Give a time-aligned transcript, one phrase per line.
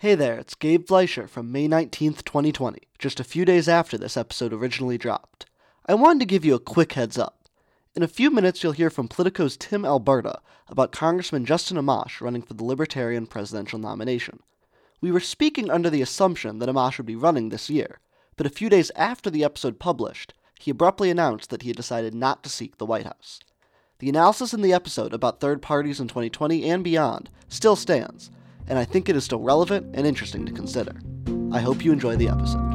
[0.00, 4.16] Hey there, it's Gabe Fleischer from May 19th, 2020, just a few days after this
[4.16, 5.46] episode originally dropped.
[5.86, 7.48] I wanted to give you a quick heads up.
[7.96, 10.38] In a few minutes, you'll hear from Politico's Tim Alberta
[10.68, 14.38] about Congressman Justin Amash running for the Libertarian presidential nomination.
[15.00, 17.98] We were speaking under the assumption that Amash would be running this year,
[18.36, 22.14] but a few days after the episode published, he abruptly announced that he had decided
[22.14, 23.40] not to seek the White House.
[23.98, 28.30] The analysis in the episode about third parties in 2020 and beyond still stands,
[28.68, 30.94] and I think it is still relevant and interesting to consider.
[31.52, 32.68] I hope you enjoy the episode.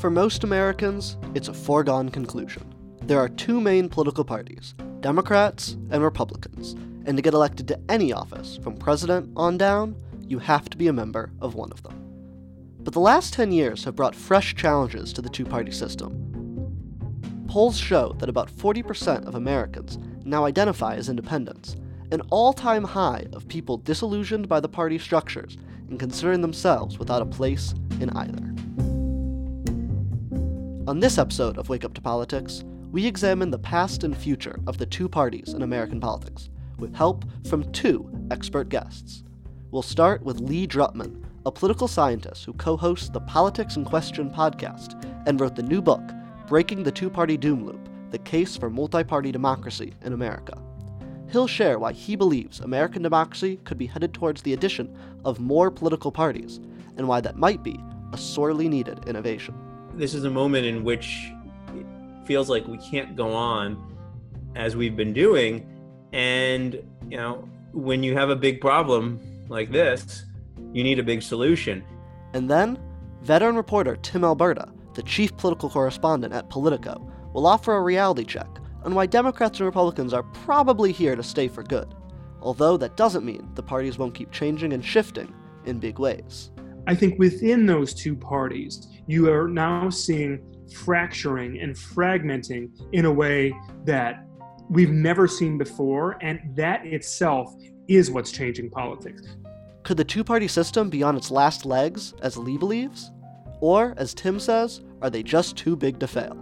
[0.00, 2.74] For most Americans, it's a foregone conclusion.
[3.02, 6.72] There are two main political parties Democrats and Republicans,
[7.06, 9.94] and to get elected to any office, from president on down,
[10.26, 12.02] you have to be a member of one of them.
[12.80, 16.25] But the last 10 years have brought fresh challenges to the two party system,
[17.48, 21.76] Polls show that about 40% of Americans now identify as independents,
[22.10, 25.56] an all time high of people disillusioned by the party structures
[25.88, 28.42] and considering themselves without a place in either.
[30.88, 34.78] On this episode of Wake Up to Politics, we examine the past and future of
[34.78, 39.24] the two parties in American politics, with help from two expert guests.
[39.70, 44.30] We'll start with Lee Drutman, a political scientist who co hosts the Politics in Question
[44.30, 46.02] podcast and wrote the new book,
[46.46, 50.56] Breaking the Two Party Doom Loop The Case for Multi Party Democracy in America.
[51.28, 55.72] He'll share why he believes American democracy could be headed towards the addition of more
[55.72, 56.60] political parties,
[56.96, 57.80] and why that might be
[58.12, 59.56] a sorely needed innovation.
[59.94, 61.32] This is a moment in which
[61.74, 61.84] it
[62.26, 63.96] feels like we can't go on
[64.54, 65.66] as we've been doing.
[66.12, 66.74] And,
[67.10, 70.24] you know, when you have a big problem like this,
[70.72, 71.84] you need a big solution.
[72.34, 72.78] And then,
[73.22, 78.48] veteran reporter Tim Alberta the chief political correspondent at Politico, will offer a reality check
[78.82, 81.94] on why Democrats and Republicans are probably here to stay for good,
[82.40, 85.32] although that doesn't mean the parties won't keep changing and shifting
[85.66, 86.50] in big ways.
[86.86, 90.40] I think within those two parties, you are now seeing
[90.72, 94.24] fracturing and fragmenting in a way that
[94.70, 97.54] we've never seen before, and that itself
[97.86, 99.22] is what's changing politics.
[99.82, 103.10] Could the two party system be on its last legs, as Lee believes?
[103.60, 106.36] Or, as Tim says, are they just too big to fail?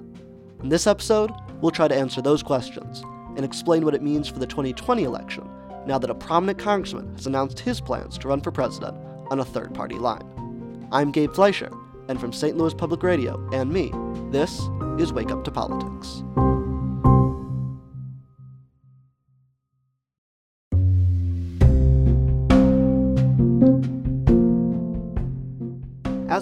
[0.62, 3.03] In this episode, we'll try to answer those questions
[3.37, 5.48] and explain what it means for the 2020 election
[5.87, 8.97] now that a prominent congressman has announced his plans to run for president
[9.31, 10.88] on a third party line.
[10.92, 11.72] I'm Gabe Fleischer,
[12.09, 12.56] and from St.
[12.56, 13.92] Louis Public Radio and me,
[14.31, 14.60] this
[14.98, 16.22] is Wake Up to Politics.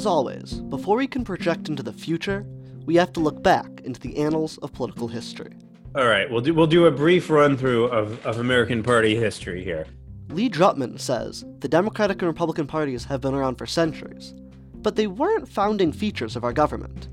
[0.03, 2.45] As always, before we can project into the future,
[2.87, 5.57] we have to look back into the annals of political history.
[5.95, 9.63] All right, we'll do, we'll do a brief run through of, of American party history
[9.63, 9.87] here.
[10.31, 14.35] Lee Drutman says the Democratic and Republican parties have been around for centuries,
[14.75, 17.07] but they weren't founding features of our government.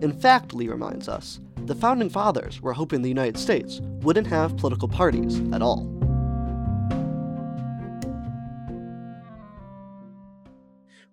[0.00, 4.56] In fact, Lee reminds us, the founding fathers were hoping the United States wouldn't have
[4.56, 5.82] political parties at all.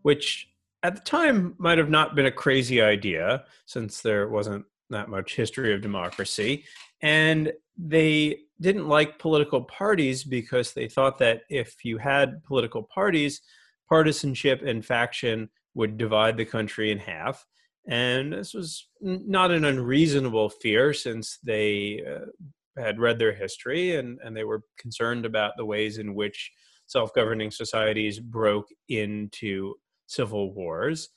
[0.04, 0.48] Which
[0.84, 5.36] at the time might have not been a crazy idea since there wasn't that much
[5.36, 6.66] history of democracy.
[7.02, 13.42] And they didn't like political parties because they thought that if you had political parties,
[13.88, 17.46] partisanship and faction would divide the country in half.
[17.88, 24.20] And this was not an unreasonable fear since they uh, had read their history and,
[24.24, 26.52] and they were concerned about the ways in which
[26.88, 29.76] self governing societies broke into
[30.07, 31.09] civil wars.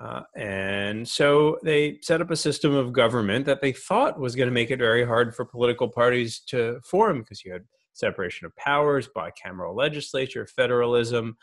[0.00, 4.48] Uh, and so they set up a system of government that they thought was going
[4.48, 8.56] to make it very hard for political parties to form because you had separation of
[8.56, 11.36] powers, bicameral legislature, federalism,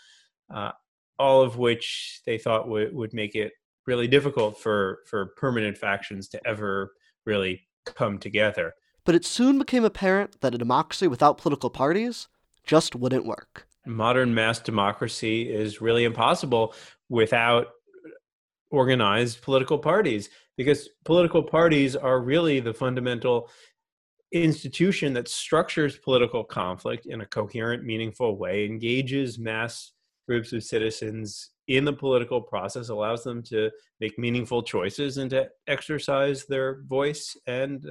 [0.53, 0.71] uh,
[1.19, 3.51] all of which they thought w- would make it
[3.85, 6.91] really difficult for, for permanent factions to ever
[7.25, 8.73] really come together.
[9.05, 12.27] But it soon became apparent that a democracy without political parties
[12.65, 16.73] just wouldn't work modern mass democracy is really impossible
[17.09, 17.67] without
[18.71, 23.49] organized political parties because political parties are really the fundamental
[24.31, 29.93] institution that structures political conflict in a coherent meaningful way engages mass
[30.27, 35.47] groups of citizens in the political process allows them to make meaningful choices and to
[35.67, 37.85] exercise their voice and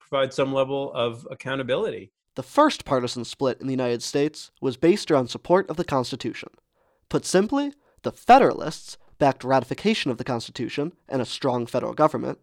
[0.00, 5.10] provide some level of accountability the first partisan split in the United States was based
[5.10, 6.50] around support of the Constitution.
[7.08, 12.38] Put simply, the Federalists backed ratification of the Constitution and a strong federal government.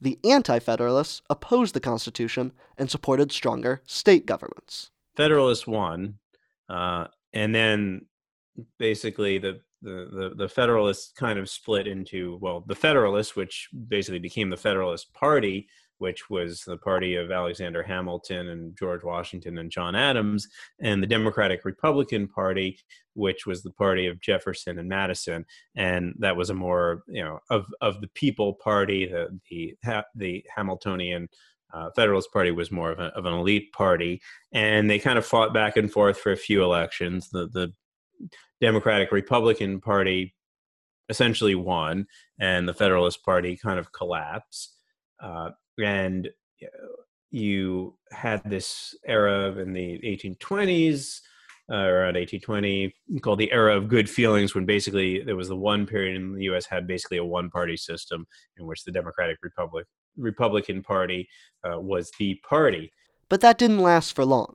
[0.00, 4.90] The Anti Federalists opposed the Constitution and supported stronger state governments.
[5.16, 6.18] Federalists won,
[6.68, 8.06] uh, and then
[8.78, 14.20] basically the, the the the Federalists kind of split into well, the Federalists, which basically
[14.20, 15.68] became the Federalist Party,
[15.98, 20.48] which was the party of Alexander Hamilton and George Washington and John Adams,
[20.80, 22.78] and the Democratic Republican Party,
[23.14, 25.44] which was the party of Jefferson and Madison,
[25.76, 29.76] and that was a more you know of of the people party, the the
[30.14, 31.28] the Hamiltonian.
[31.74, 34.22] Uh, Federalist Party was more of, a, of an elite party,
[34.52, 37.28] and they kind of fought back and forth for a few elections.
[37.28, 37.72] The the
[38.60, 40.34] Democratic Republican Party
[41.08, 42.06] essentially won,
[42.38, 44.76] and the Federalist Party kind of collapsed.
[45.22, 46.28] Uh, and
[47.30, 51.20] you had this era in the 1820s
[51.70, 55.86] uh, around 1820 called the era of good feelings when basically there was the one
[55.86, 58.26] period in the us had basically a one party system
[58.56, 59.86] in which the democratic republic
[60.16, 61.28] republican party
[61.64, 62.90] uh, was the party.
[63.28, 64.54] But that didn't last for long.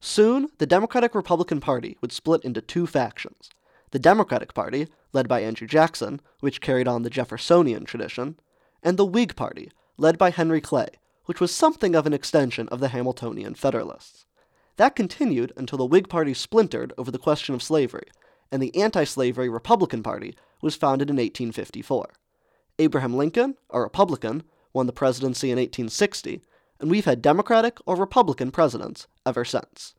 [0.00, 3.50] Soon the democratic republican party would split into two factions.
[3.92, 8.38] The democratic party led by andrew jackson which carried on the jeffersonian tradition
[8.82, 10.88] and the whig party led by Henry Clay,
[11.26, 14.24] which was something of an extension of the Hamiltonian Federalists.
[14.76, 18.06] That continued until the Whig Party splintered over the question of slavery,
[18.50, 22.08] and the anti slavery Republican Party was founded in 1854.
[22.78, 26.42] Abraham Lincoln, a Republican, won the presidency in 1860,
[26.80, 29.94] and we've had Democratic or Republican presidents ever since.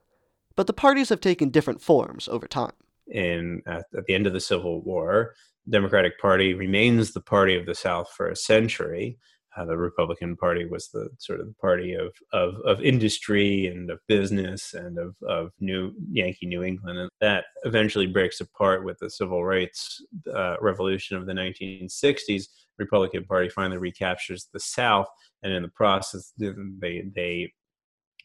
[0.55, 2.73] But the parties have taken different forms over time.
[3.07, 5.33] In at, at the end of the Civil War,
[5.69, 9.17] Democratic Party remains the party of the South for a century,
[9.57, 13.89] uh, the Republican Party was the sort of the party of, of, of industry and
[13.89, 16.99] of business and of, of New Yankee New England.
[16.99, 20.03] And that eventually breaks apart with the civil rights
[20.33, 22.45] uh, revolution of the 1960s.
[22.77, 25.07] Republican Party finally recaptures the South,
[25.43, 27.51] and in the process, they they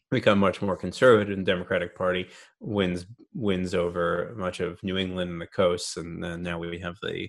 [0.09, 1.37] become much more conservative.
[1.37, 2.27] And Democratic Party
[2.61, 7.27] wins wins over much of New England and the coasts, and now we have the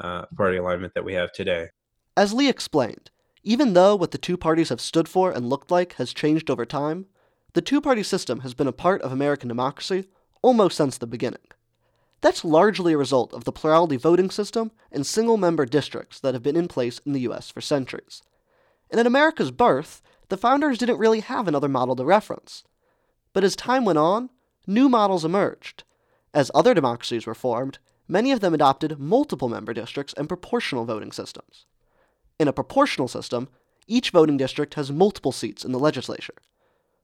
[0.00, 1.68] uh, party alignment that we have today.
[2.16, 3.10] As Lee explained,
[3.46, 6.66] even though what the two parties have stood for and looked like has changed over
[6.66, 7.06] time,
[7.52, 10.08] the two party system has been a part of American democracy
[10.42, 11.46] almost since the beginning.
[12.22, 16.42] That's largely a result of the plurality voting system and single member districts that have
[16.42, 18.20] been in place in the US for centuries.
[18.90, 22.64] And at America's birth, the founders didn't really have another model to reference.
[23.32, 24.28] But as time went on,
[24.66, 25.84] new models emerged.
[26.34, 27.78] As other democracies were formed,
[28.08, 31.66] many of them adopted multiple member districts and proportional voting systems.
[32.38, 33.48] In a proportional system,
[33.86, 36.34] each voting district has multiple seats in the legislature.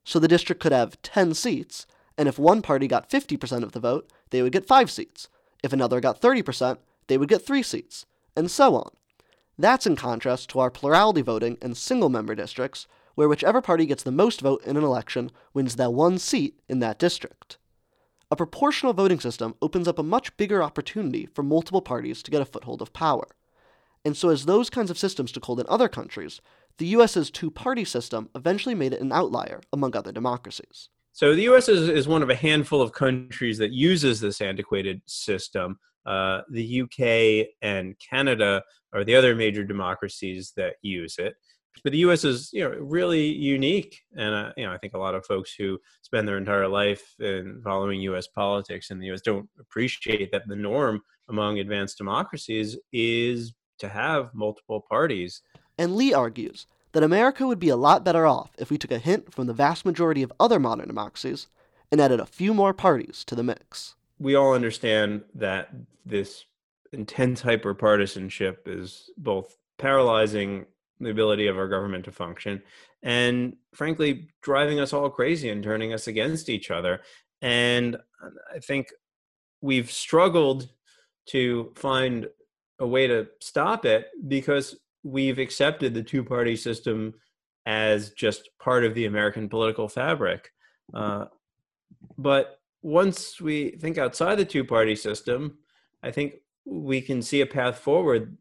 [0.05, 1.87] So the district could have 10 seats,
[2.19, 5.29] and if one party got 50% of the vote, they would get 5 seats.
[5.63, 8.05] If another got 30%, they would get 3 seats,
[8.37, 8.91] and so on.
[9.59, 14.03] That's in contrast to our plurality voting and single member districts, where whichever party gets
[14.03, 17.59] the most vote in an election wins that one seat in that district.
[18.31, 22.41] A proportional voting system opens up a much bigger opportunity for multiple parties to get
[22.41, 23.27] a foothold of power.
[24.05, 26.41] And so, as those kinds of systems took hold in other countries,
[26.79, 30.89] the US's two party system eventually made it an outlier among other democracies.
[31.13, 35.03] So, the US is, is one of a handful of countries that uses this antiquated
[35.07, 35.79] system.
[36.05, 38.63] Uh, the UK and Canada
[38.93, 41.37] are the other major democracies that use it.
[41.85, 42.25] But the U.S.
[42.25, 45.55] is, you know, really unique, and uh, you know, I think a lot of folks
[45.55, 48.27] who spend their entire life in following U.S.
[48.29, 49.23] politics in the U.S.
[49.23, 55.43] don't appreciate that the norm among advanced democracies is to have multiple parties.
[55.77, 58.99] And Lee argues that America would be a lot better off if we took a
[58.99, 61.49] hint from the vast majority of other modern democracies
[61.91, 63.97] and added a few more parties to the mix.
[64.19, 65.71] We all understand that
[66.07, 66.45] this
[66.93, 70.67] intense hyperpartisanship is both paralyzing
[71.01, 72.63] the ability of our government to function
[73.03, 77.01] and frankly driving us all crazy and turning us against each other
[77.41, 78.93] and uh, i think
[79.61, 80.69] we've struggled
[81.27, 82.29] to find
[82.79, 87.15] a way to stop it because we've accepted the two party system
[87.67, 90.51] as just part of the American political fabric.
[90.95, 91.27] Uh,
[92.19, 95.59] but once we think outside the two party system,
[96.03, 98.37] I think we can see a path forward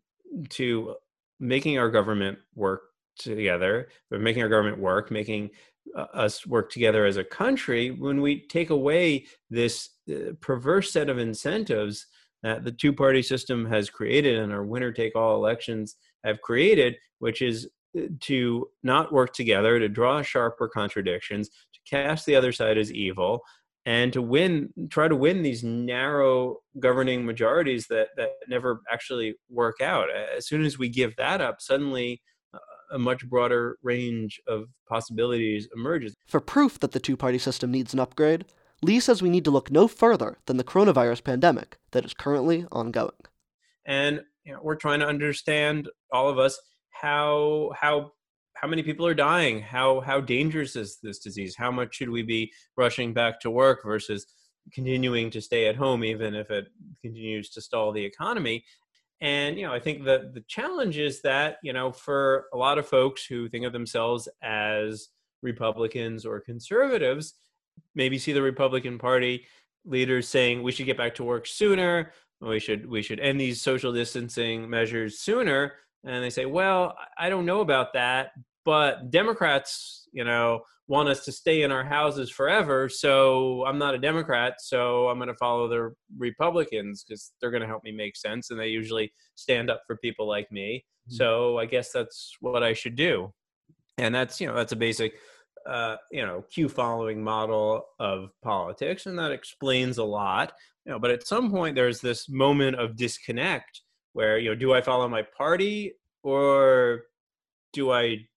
[0.50, 0.96] to
[1.40, 2.82] making our government work
[3.18, 5.52] together, or making our government work, making
[5.96, 11.10] uh, us work together as a country when we take away this uh, perverse set
[11.10, 12.08] of incentives
[12.44, 16.96] that the two party system has created and our winner take all elections have created,
[17.20, 17.68] which is
[17.98, 22.92] uh, to not work together, to draw sharper contradictions, to cast the other side as
[22.92, 23.42] evil,
[23.86, 29.82] and to win, try to win these narrow governing majorities that, that never actually work
[29.82, 30.08] out.
[30.12, 32.22] As soon as we give that up, suddenly
[32.54, 32.60] uh,
[32.94, 36.16] a much broader range of possibilities emerges.
[36.28, 38.46] For proof that the two party system needs an upgrade,
[38.84, 42.66] Lee says we need to look no further than the coronavirus pandemic that is currently
[42.72, 43.12] ongoing.
[43.86, 46.60] And you know, we're trying to understand, all of us,
[46.90, 48.12] how how
[48.56, 49.62] how many people are dying?
[49.62, 51.56] How how dangerous is this disease?
[51.56, 54.26] How much should we be rushing back to work versus
[54.74, 56.68] continuing to stay at home even if it
[57.02, 58.64] continues to stall the economy?
[59.22, 62.80] And you know i think the the challenge is that you know for a lot
[62.80, 65.10] of folks who think of themselves as
[65.44, 67.36] republicans or conservatives
[67.96, 69.46] maybe see the republican party
[69.86, 72.12] leaders saying we should get back to work sooner
[72.42, 75.74] we should we should end these social distancing measures sooner
[76.04, 78.32] and they say well i don't know about that
[78.66, 80.62] but democrats you know
[80.92, 82.90] want us to stay in our houses forever.
[82.90, 87.62] So I'm not a Democrat, so I'm going to follow the Republicans because they're going
[87.62, 90.84] to help me make sense, and they usually stand up for people like me.
[91.08, 91.16] Mm-hmm.
[91.16, 93.34] So I guess that's what I should do,
[93.98, 95.14] and that's you know that's a basic
[95.68, 100.54] uh, you know cue following model of politics, and that explains a lot.
[100.86, 103.82] You know, but at some point there's this moment of disconnect
[104.14, 107.04] where you know do I follow my party or
[107.74, 108.28] do I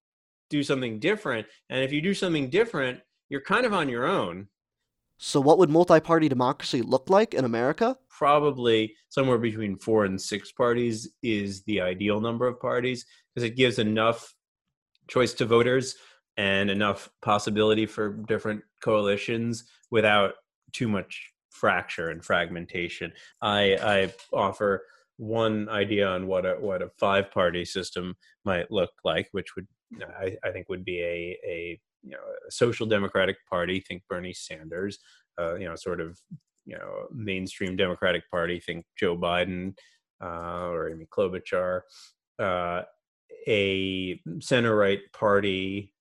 [0.51, 1.47] do something different.
[1.71, 4.49] And if you do something different, you're kind of on your own.
[5.19, 7.97] So, what would multi party democracy look like in America?
[8.09, 13.05] Probably somewhere between four and six parties is the ideal number of parties
[13.35, 14.35] because it gives enough
[15.09, 15.97] choice to voters
[16.37, 20.35] and enough possibility for different coalitions without
[20.73, 23.13] too much fracture and fragmentation.
[23.41, 24.83] I, I offer
[25.17, 29.67] one idea on what a what a five party system might look like, which would
[30.03, 33.81] I, I think would be a a you know a social democratic party.
[33.81, 34.99] Think Bernie Sanders.
[35.41, 36.19] Uh, you know, sort of
[36.67, 38.61] you know mainstream Democratic Party.
[38.61, 39.75] Think Joe Biden
[40.23, 41.83] uh, or Amy Klobuchar.
[42.39, 42.83] Uh,
[43.47, 45.94] a center right party.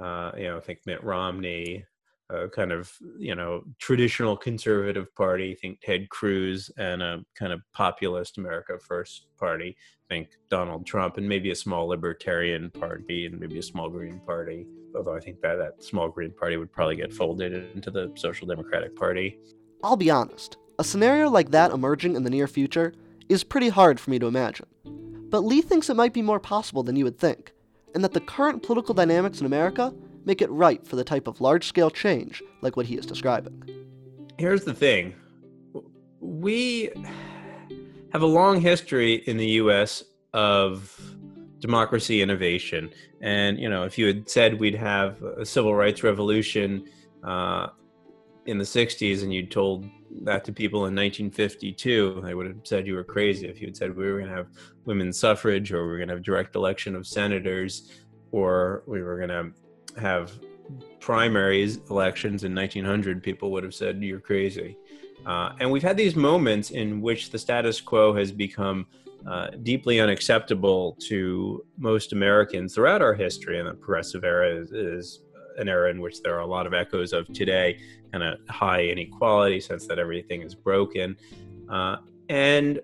[0.00, 1.84] Uh, you know, think Mitt Romney
[2.30, 7.60] a kind of you know traditional conservative party think ted cruz and a kind of
[7.72, 9.76] populist america first party
[10.08, 14.66] think donald trump and maybe a small libertarian party and maybe a small green party
[14.94, 18.46] although i think that that small green party would probably get folded into the social
[18.46, 19.38] democratic party.
[19.82, 22.92] I'll be honest a scenario like that emerging in the near future
[23.28, 24.66] is pretty hard for me to imagine.
[25.30, 27.52] But lee thinks it might be more possible than you would think
[27.98, 29.92] and that the current political dynamics in america
[30.24, 33.60] make it right for the type of large scale change like what he is describing.
[34.38, 35.16] Here's the thing
[36.20, 36.90] we
[38.12, 41.00] have a long history in the US of
[41.58, 42.90] democracy innovation.
[43.20, 46.86] And, you know, if you had said we'd have a civil rights revolution
[47.24, 47.66] uh,
[48.46, 49.88] in the 60s and you'd told
[50.22, 53.46] that to people in 1952, they would have said you were crazy.
[53.46, 54.48] If you had said we were going to have
[54.84, 57.92] women's suffrage or we were going to have direct election of senators
[58.32, 60.32] or we were going to have
[61.00, 64.76] primaries elections in 1900, people would have said you're crazy.
[65.26, 68.86] Uh, and we've had these moments in which the status quo has become
[69.26, 73.58] uh, deeply unacceptable to most Americans throughout our history.
[73.58, 75.20] And the progressive era is, is,
[75.58, 77.78] an era in which there are a lot of echoes of today,
[78.12, 81.16] kind of high inequality, sense that everything is broken.
[81.68, 81.96] Uh,
[82.28, 82.80] and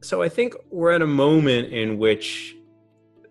[0.00, 2.56] so I think we're at a moment in which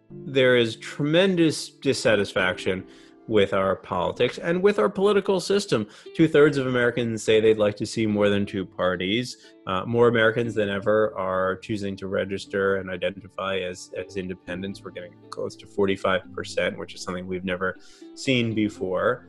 [0.09, 2.85] there is tremendous dissatisfaction
[3.27, 5.87] with our politics and with our political system.
[6.15, 9.37] Two thirds of Americans say they'd like to see more than two parties.
[9.65, 14.81] Uh, more Americans than ever are choosing to register and identify as, as independents.
[14.83, 17.77] We're getting close to 45%, which is something we've never
[18.15, 19.27] seen before.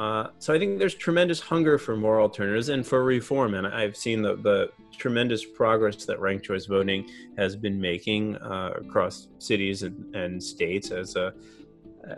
[0.00, 3.52] Uh, so I think there's tremendous hunger for more alternatives and for reform.
[3.52, 8.72] And I've seen the, the tremendous progress that ranked choice voting has been making uh,
[8.76, 11.34] across cities and, and, states as a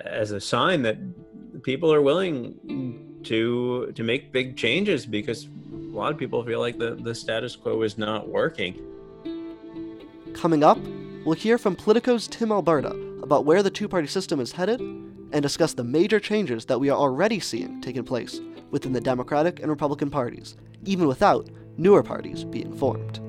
[0.04, 0.98] as a sign that
[1.62, 6.78] people are willing to to make big changes because a lot of people feel like
[6.78, 8.80] the, the status quo is not working.
[10.34, 10.78] Coming up,
[11.24, 12.90] we'll hear from Politico's Tim Alberta
[13.22, 16.90] about where the two party system is headed and discuss the major changes that we
[16.90, 22.44] are already seeing taking place within the Democratic and Republican parties, even without newer parties
[22.44, 23.20] being formed.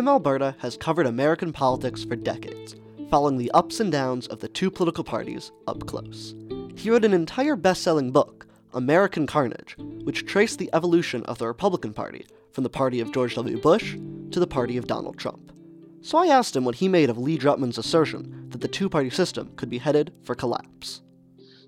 [0.00, 2.74] Tim Alberta has covered American politics for decades,
[3.10, 6.34] following the ups and downs of the two political parties up close.
[6.74, 11.46] He wrote an entire best selling book, American Carnage, which traced the evolution of the
[11.46, 13.60] Republican Party from the party of George W.
[13.60, 13.98] Bush
[14.30, 15.52] to the party of Donald Trump.
[16.00, 19.10] So I asked him what he made of Lee Drutman's assertion that the two party
[19.10, 21.02] system could be headed for collapse.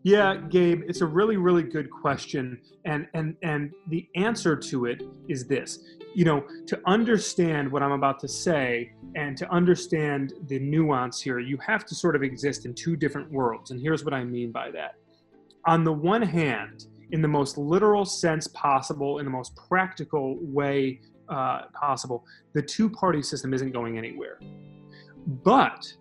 [0.05, 5.03] Yeah, Gabe, it's a really, really good question, and and and the answer to it
[5.29, 5.79] is this:
[6.15, 11.39] you know, to understand what I'm about to say and to understand the nuance here,
[11.39, 14.51] you have to sort of exist in two different worlds, and here's what I mean
[14.51, 14.97] by that.
[15.67, 21.01] On the one hand, in the most literal sense possible, in the most practical way
[21.29, 24.41] uh, possible, the two-party system isn't going anywhere.
[25.45, 25.93] But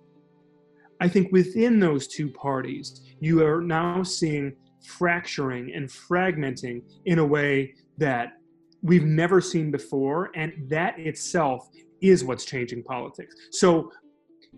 [0.99, 4.53] I think within those two parties, you are now seeing
[4.85, 8.33] fracturing and fragmenting in a way that
[8.81, 10.31] we've never seen before.
[10.35, 11.69] And that itself
[12.01, 13.35] is what's changing politics.
[13.51, 13.91] So,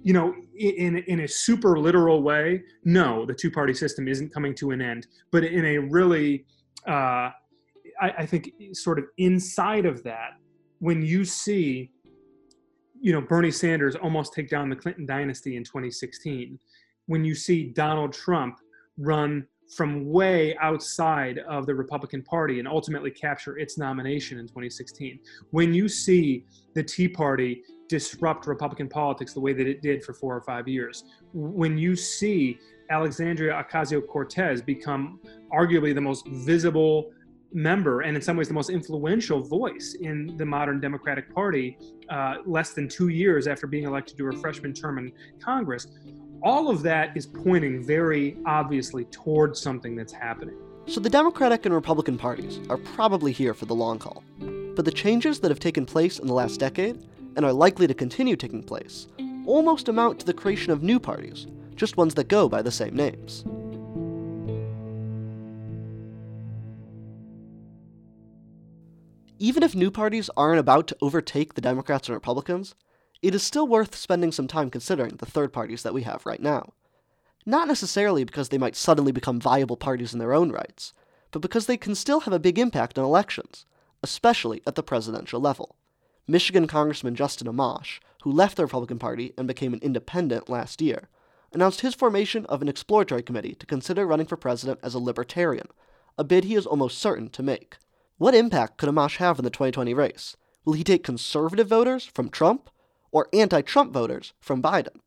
[0.02, 4.56] you know, in, in a super literal way, no, the two party system isn't coming
[4.56, 5.08] to an end.
[5.32, 6.46] But in a really,
[6.88, 7.30] uh,
[8.02, 10.32] I, I think, sort of inside of that,
[10.80, 11.92] when you see
[13.04, 16.58] you know Bernie Sanders almost take down the Clinton dynasty in 2016,
[17.08, 18.60] when you see Donald Trump
[18.98, 19.46] run
[19.76, 25.20] from way outside of the Republican Party and ultimately capture its nomination in 2016,
[25.52, 26.46] when you see
[26.76, 30.68] the Tea Party disrupt Republican politics the way that it did for four or five
[30.68, 32.58] years, when you see
[32.90, 35.20] Alexandria Ocasio Cortez become
[35.52, 37.12] arguably the most visible
[37.54, 41.78] member and in some ways the most influential voice in the modern Democratic Party
[42.10, 45.88] uh, less than two years after being elected to her freshman term in Congress.
[46.44, 50.58] All of that is pointing very obviously towards something that's happening.
[50.88, 54.26] So the Democratic and Republican parties are probably here for the long haul.
[54.76, 57.08] But the changes that have taken place in the last decade,
[57.38, 59.08] and are likely to continue taking place,
[59.46, 62.94] almost amount to the creation of new parties, just ones that go by the same
[62.94, 63.46] names.
[69.40, 72.76] Even if new parties aren't about to overtake the Democrats and Republicans,
[73.24, 76.42] it is still worth spending some time considering the third parties that we have right
[76.42, 76.74] now.
[77.46, 80.94] Not necessarily because they might suddenly become viable parties in their own rights,
[81.32, 83.66] but because they can still have a big impact on elections,
[84.04, 85.78] especially at the presidential level.
[86.28, 91.08] Michigan Congressman Justin Amash, who left the Republican Party and became an independent last year,
[91.54, 95.68] announced his formation of an exploratory committee to consider running for president as a libertarian,
[96.18, 97.78] a bid he is almost certain to make.
[98.18, 100.36] What impact could Amash have in the 2020 race?
[100.66, 102.70] Will he take conservative voters from Trump
[103.14, 104.98] or anti Trump voters from Biden?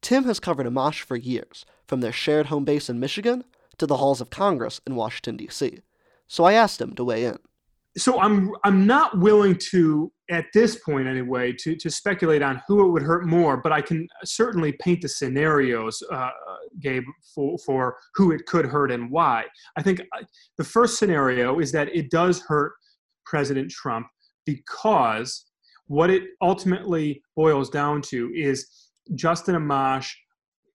[0.00, 3.42] Tim has covered Amash for years, from their shared home base in Michigan
[3.78, 5.80] to the halls of Congress in Washington, D.C.
[6.28, 7.38] So I asked him to weigh in
[7.98, 12.86] so I'm I'm not willing to at this point anyway to to speculate on who
[12.86, 16.30] it would hurt more, but I can certainly paint the scenarios, uh,
[16.80, 19.44] Gabe, for for who it could hurt and why.
[19.76, 20.24] I think uh,
[20.56, 22.72] the first scenario is that it does hurt
[23.24, 24.06] President Trump
[24.44, 25.46] because
[25.88, 28.66] what it ultimately boils down to is
[29.14, 30.08] Justin Amash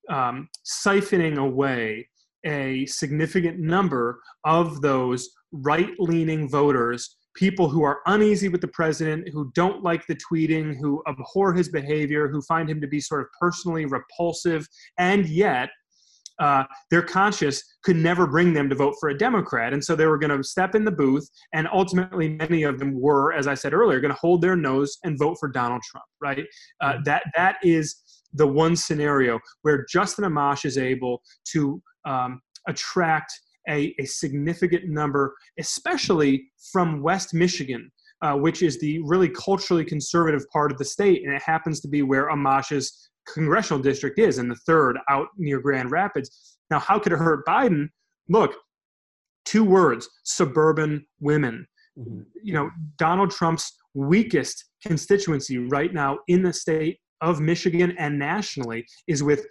[0.09, 2.07] um, siphoning away
[2.45, 9.29] a significant number of those right leaning voters, people who are uneasy with the president,
[9.29, 13.21] who don't like the tweeting, who abhor his behavior, who find him to be sort
[13.21, 15.69] of personally repulsive, and yet
[16.39, 19.73] uh, their conscience could never bring them to vote for a Democrat.
[19.73, 22.99] And so they were going to step in the booth, and ultimately, many of them
[22.99, 26.05] were, as I said earlier, going to hold their nose and vote for Donald Trump,
[26.21, 26.45] right?
[26.81, 27.95] Uh, that, that is
[28.33, 33.31] the one scenario where Justin Amash is able to um, attract
[33.69, 37.91] a, a significant number, especially from West Michigan,
[38.21, 41.87] uh, which is the really culturally conservative part of the state, and it happens to
[41.87, 46.57] be where Amash's congressional district is, and the third, out near Grand Rapids.
[46.69, 47.89] Now, how could it hurt Biden?
[48.29, 48.55] Look,
[49.45, 51.65] two words: suburban women.
[51.97, 52.21] Mm-hmm.
[52.41, 58.85] You know, Donald Trump's weakest constituency right now in the state of Michigan and nationally
[59.07, 59.45] is with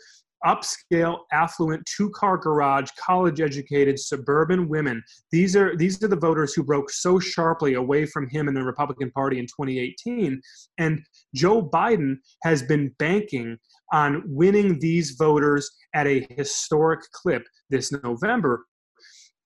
[0.44, 5.02] upscale, affluent, two-car garage, college-educated suburban women.
[5.30, 8.64] These are these are the voters who broke so sharply away from him in the
[8.64, 10.40] Republican Party in 2018.
[10.78, 11.00] And
[11.34, 13.56] Joe Biden has been banking
[13.92, 18.64] on winning these voters at a historic clip this November.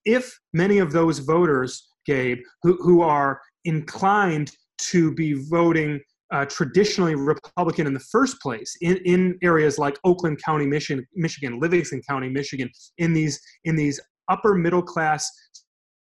[0.05, 6.01] If many of those voters, Gabe, who, who are inclined to be voting
[6.33, 11.61] uh, traditionally Republican in the first place in, in areas like Oakland County, Michigan, Michigan,
[11.61, 12.69] Livingston County, Michigan,
[12.99, 15.31] in these in these upper middle class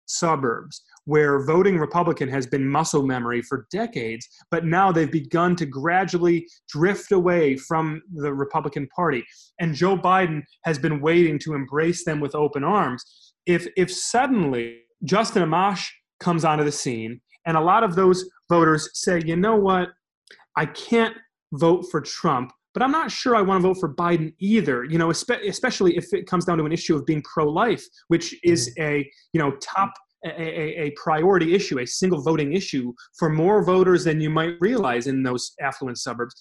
[0.07, 5.64] suburbs where voting Republican has been muscle memory for decades, but now they've begun to
[5.64, 9.25] gradually drift away from the Republican Party.
[9.59, 13.03] And Joe Biden has been waiting to embrace them with open arms.
[13.47, 15.87] If if suddenly Justin Amash
[16.21, 19.90] comes onto the scene and a lot of those voters say, you know what,
[20.57, 21.14] I can't
[21.53, 24.85] vote for Trump, but I'm not sure I want to vote for Biden either.
[24.85, 28.71] You know, especially if it comes down to an issue of being pro-life, which is
[28.71, 28.83] mm-hmm.
[28.83, 29.92] a you know top
[30.27, 35.07] a, a, priority issue, a single voting issue for more voters than you might realize
[35.07, 36.35] in those affluent suburbs.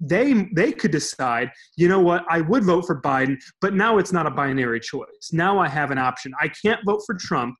[0.00, 4.12] They they could decide, you know what, I would vote for Biden, but now it's
[4.12, 5.30] not a binary choice.
[5.32, 6.32] Now I have an option.
[6.40, 7.54] I can't vote for Trump,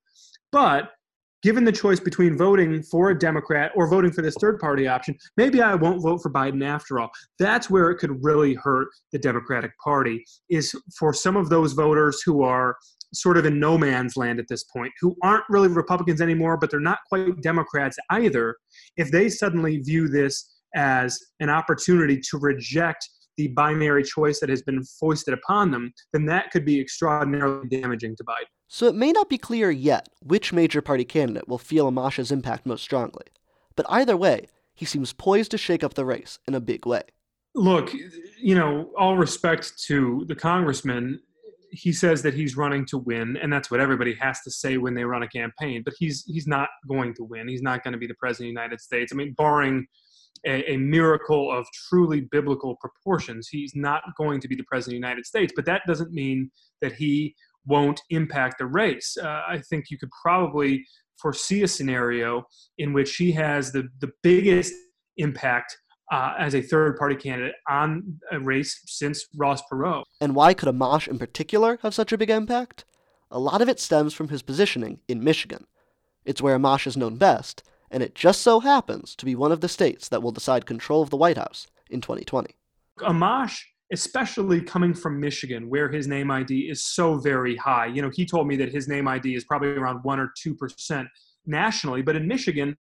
[0.51, 0.91] but
[1.43, 5.17] given the choice between voting for a Democrat or voting for this third party option,
[5.37, 7.11] maybe I won't vote for Biden after all.
[7.39, 12.23] That's where it could really hurt the Democratic Party, is for some of those voters
[12.25, 12.77] who are
[13.13, 16.71] sort of in no man's land at this point, who aren't really Republicans anymore, but
[16.71, 18.57] they're not quite Democrats either,
[18.97, 24.63] if they suddenly view this as an opportunity to reject the binary choice that has
[24.63, 28.47] been foisted upon them, then that could be extraordinarily damaging to Biden.
[28.69, 32.67] So it may not be clear yet which major party candidate will feel Amash's impact
[32.67, 33.27] most strongly.
[33.77, 37.03] But either way, he seems poised to shake up the race in a big way.
[37.55, 37.93] Look,
[38.41, 41.21] you know, all respect to the congressman,
[41.73, 44.95] he says that he's running to win, and that's what everybody has to say when
[44.95, 45.83] they run a campaign.
[45.85, 47.49] But he's he's not going to win.
[47.49, 49.13] He's not going to be the president of the United States.
[49.13, 49.87] I mean, barring
[50.47, 55.03] a, a, miracle of truly biblical proportions, he's not going to be the president of
[55.03, 55.53] the United States.
[55.55, 57.35] But that doesn't mean that he
[57.67, 59.17] won't impact the race.
[59.21, 60.85] Uh, I think you could probably
[61.21, 62.45] foresee a scenario
[62.79, 64.73] in which he has the, the biggest
[65.19, 65.77] impact
[66.11, 70.03] uh, as a third party candidate on a race since Ross Perot.
[70.21, 72.85] And why could Amash in particular have such a big impact?
[73.31, 75.67] A lot of it stems from his positioning in Michigan.
[76.25, 79.61] It's where Amash is known best, and it just so happens to be one of
[79.61, 82.55] the states that will decide control of the White House in 2020.
[83.01, 83.61] Amash
[83.93, 87.87] especially coming from Michigan, where his name ID is so very high.
[87.87, 90.55] You know, he told me that his name ID is probably around one or two
[90.55, 91.09] percent
[91.47, 92.77] nationally, but in Michigan,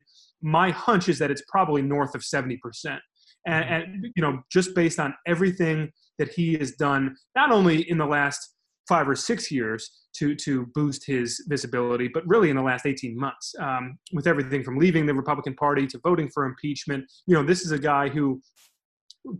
[0.42, 3.00] my hunch is that it's probably north of seventy percent.
[3.46, 7.98] And, and you know, just based on everything that he has done, not only in
[7.98, 8.54] the last
[8.88, 13.18] five or six years to to boost his visibility, but really in the last 18
[13.18, 17.04] months, um, with everything from leaving the Republican Party to voting for impeachment.
[17.26, 18.40] You know, this is a guy who,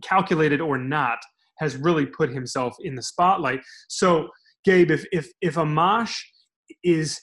[0.01, 1.19] calculated or not,
[1.59, 3.61] has really put himself in the spotlight.
[3.87, 4.29] So,
[4.65, 6.17] Gabe, if if if Amash
[6.83, 7.21] is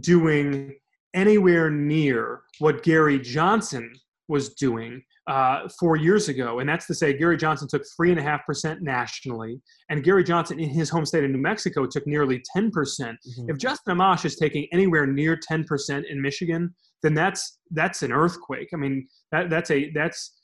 [0.00, 0.74] doing
[1.14, 3.92] anywhere near what Gary Johnson
[4.28, 8.18] was doing uh, four years ago, and that's to say, Gary Johnson took three and
[8.18, 9.60] a half percent nationally,
[9.90, 13.16] and Gary Johnson in his home state of New Mexico took nearly ten percent.
[13.28, 13.50] Mm-hmm.
[13.50, 18.12] If Justin Amash is taking anywhere near ten percent in Michigan, then that's that's an
[18.12, 18.70] earthquake.
[18.72, 20.34] I mean, that that's a that's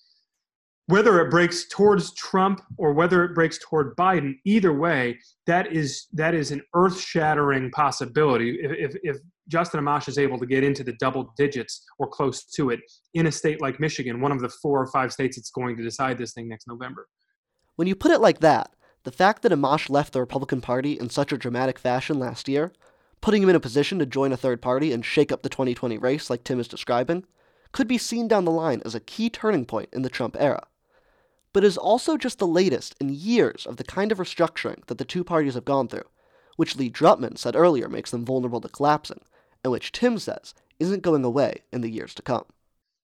[0.86, 6.08] whether it breaks towards Trump or whether it breaks toward Biden, either way, that is
[6.12, 8.58] that is an earth-shattering possibility.
[8.60, 9.16] If, if, if
[9.48, 12.80] Justin Amash is able to get into the double digits or close to it
[13.14, 15.82] in a state like Michigan, one of the four or five states that's going to
[15.82, 17.08] decide this thing next November.
[17.76, 21.10] When you put it like that, the fact that Amash left the Republican Party in
[21.10, 22.72] such a dramatic fashion last year,
[23.20, 25.98] putting him in a position to join a third party and shake up the 2020
[25.98, 27.24] race like Tim is describing,
[27.72, 30.66] could be seen down the line as a key turning point in the Trump era
[31.54, 35.04] but is also just the latest in years of the kind of restructuring that the
[35.04, 36.04] two parties have gone through,
[36.56, 39.20] which Lee Drutman said earlier makes them vulnerable to collapsing,
[39.64, 42.44] and which Tim says isn't going away in the years to come.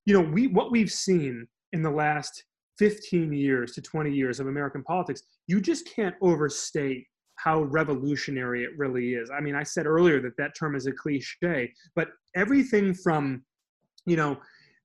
[0.05, 2.45] You know, we what we've seen in the last
[2.79, 8.71] 15 years to 20 years of American politics, you just can't overstate how revolutionary it
[8.77, 9.31] really is.
[9.31, 13.43] I mean, I said earlier that that term is a cliche, but everything from,
[14.07, 14.39] you know,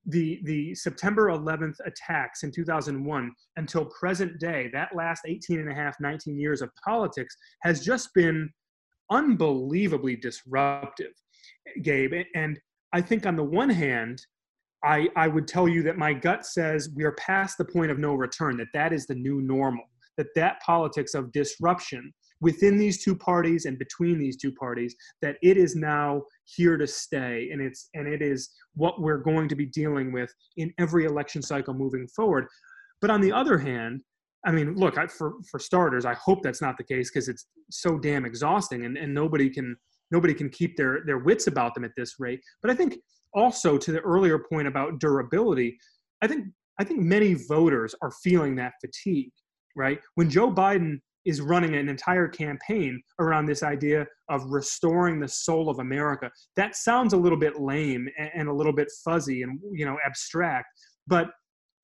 [0.06, 5.74] the the September 11th attacks in 2001 until present day, that last 18 and a
[5.74, 8.48] half, 19 years of politics has just been
[9.10, 11.12] unbelievably disruptive,
[11.82, 12.24] Gabe.
[12.34, 12.58] And
[12.92, 14.20] I think on the one hand,
[14.84, 17.98] I, I would tell you that my gut says we are past the point of
[17.98, 19.84] no return, that that is the new normal,
[20.16, 25.36] that that politics of disruption within these two parties and between these two parties that
[25.42, 29.56] it is now here to stay and it's and it is what we're going to
[29.56, 32.46] be dealing with in every election cycle moving forward
[33.00, 34.00] but on the other hand
[34.44, 37.46] i mean look I, for for starters i hope that's not the case because it's
[37.70, 39.76] so damn exhausting and, and nobody can
[40.10, 42.96] nobody can keep their their wits about them at this rate but i think
[43.34, 45.76] also to the earlier point about durability
[46.22, 46.46] i think
[46.78, 49.32] i think many voters are feeling that fatigue
[49.76, 55.28] right when joe biden is running an entire campaign around this idea of restoring the
[55.28, 56.30] soul of America.
[56.54, 60.68] That sounds a little bit lame and a little bit fuzzy and you know abstract,
[61.06, 61.30] but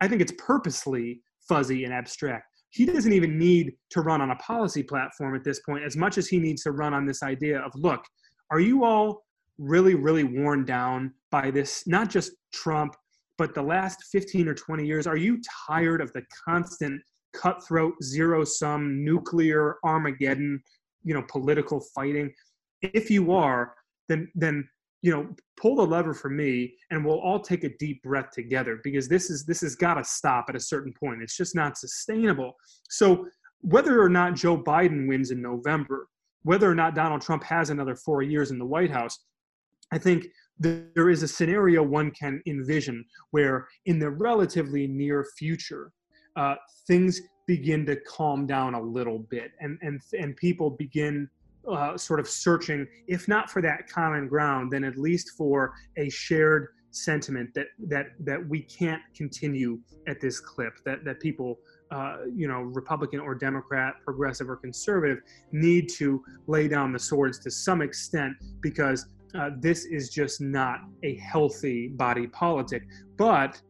[0.00, 2.46] I think it's purposely fuzzy and abstract.
[2.72, 6.18] He doesn't even need to run on a policy platform at this point as much
[6.18, 8.04] as he needs to run on this idea of look,
[8.50, 9.24] are you all
[9.58, 12.94] really really worn down by this not just Trump
[13.38, 17.00] but the last 15 or 20 years are you tired of the constant
[17.32, 20.62] cutthroat, zero sum, nuclear Armageddon,
[21.04, 22.32] you know, political fighting.
[22.82, 23.74] If you are,
[24.08, 24.68] then then
[25.02, 25.28] you know
[25.60, 29.30] pull the lever for me and we'll all take a deep breath together because this
[29.30, 31.22] is this has got to stop at a certain point.
[31.22, 32.54] It's just not sustainable.
[32.88, 33.26] So
[33.62, 36.08] whether or not joe biden wins in november
[36.42, 39.20] whether or not donald trump has another four years in the white house
[39.92, 40.26] i think
[40.58, 45.92] there is a scenario one can envision where in the relatively near future
[46.36, 46.54] uh,
[46.86, 51.28] things begin to calm down a little bit and and and people begin
[51.70, 56.08] uh, sort of searching, if not for that common ground, then at least for a
[56.08, 60.74] shared sentiment that that that we can't continue at this clip.
[60.84, 61.58] That that people,
[61.90, 65.18] uh, you know, Republican or Democrat, progressive or conservative,
[65.52, 70.80] need to lay down the swords to some extent because uh, this is just not
[71.02, 72.82] a healthy body politic.
[73.16, 73.60] But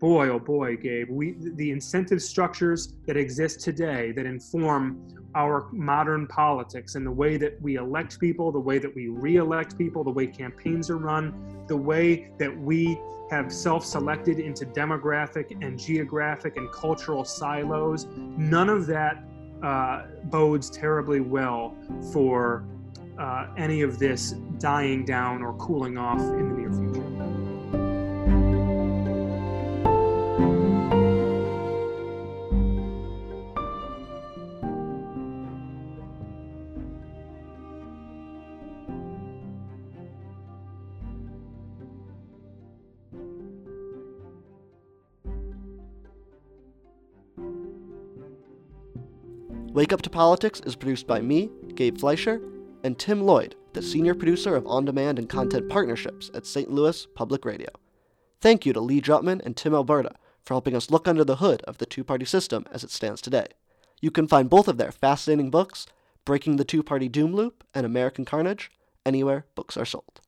[0.00, 4.98] boy, oh boy, Gabe, we the incentive structures that exist today that inform
[5.34, 9.78] our modern politics and the way that we elect people, the way that we re-elect
[9.78, 12.98] people, the way campaigns are run, the way that we
[13.30, 19.22] have self-selected into demographic and geographic and cultural silos, none of that
[19.62, 21.76] uh, bodes terribly well
[22.12, 22.64] for
[23.20, 27.19] uh, any of this dying down or cooling off in the near future.
[49.90, 52.40] Wake Up to Politics is produced by me, Gabe Fleischer,
[52.84, 56.70] and Tim Lloyd, the senior producer of on demand and content partnerships at St.
[56.70, 57.66] Louis Public Radio.
[58.40, 60.12] Thank you to Lee Drutman and Tim Alberta
[60.44, 63.20] for helping us look under the hood of the two party system as it stands
[63.20, 63.48] today.
[64.00, 65.88] You can find both of their fascinating books,
[66.24, 68.70] Breaking the Two Party Doom Loop and American Carnage,
[69.04, 70.20] anywhere books are sold.